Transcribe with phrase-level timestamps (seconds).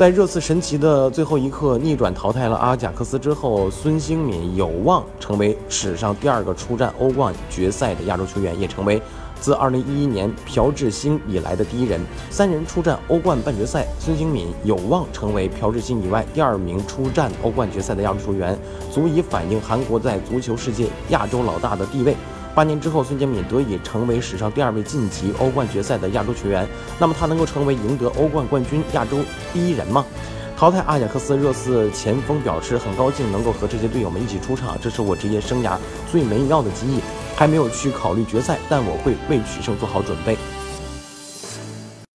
[0.00, 8.98] 在热刺神奇的最后一刻逆转淘汰了阿贾克斯之后，孙兴敏有望成为史上第二个出战欧冠决赛的亚洲球员，也成为
[9.42, 12.00] 自2011年朴智星以来的第一人。
[12.30, 18.58] 三人出战欧冠半决赛，孙兴敏有望成为朴智星以外第二名出战欧冠决赛的亚洲球员，
[18.90, 22.16] 足以反映韩国在足球世界亚洲老大的地位。
[22.54, 26.66] 八年之后，孙兴敏得以成为史上第二位晋级欧冠决赛的亚洲球员。
[26.98, 29.18] 那么他能够成为赢得欧冠冠军亚洲
[29.52, 30.04] 第一人吗？
[30.56, 35.78] 淘汰阿贾克斯，热刺前锋表示很高兴能够和这些队友们一起出场，这是我职业生涯
[36.10, 37.00] 最美妙的记忆。
[37.36, 40.36] 还没有去考虑决赛，但我会为取胜做好准备。